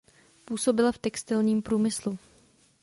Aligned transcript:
Působila 0.45 0.91
v 0.91 0.97
textilním 0.97 1.61
průmyslu. 1.61 2.17